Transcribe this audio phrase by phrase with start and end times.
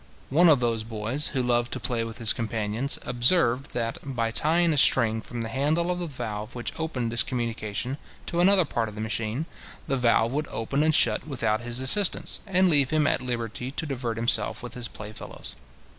[0.31, 4.73] One of those boys, who loved to play with his companions, observed that, by tying
[4.73, 8.89] a string from the handle of the valve which opened this communication to another part
[8.89, 9.45] of the machine,
[9.85, 13.85] the valve would open and shut without his assistance, and leave him at liberty to
[13.85, 15.53] divert himself with his play fellows.